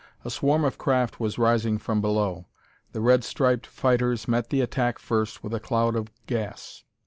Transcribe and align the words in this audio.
A 0.25 0.31
swarm 0.31 0.63
of 0.65 0.79
craft 0.79 1.19
was 1.19 1.37
rising 1.37 1.77
from 1.77 2.01
below. 2.01 2.47
The 2.91 3.01
red 3.01 3.23
striped 3.23 3.67
fighters 3.67 4.27
met 4.27 4.49
the 4.49 4.61
attack 4.61 4.97
first 4.97 5.43
with 5.43 5.53
a 5.53 5.59
cloud 5.59 5.95
of 5.95 6.07
gas. 6.25 6.83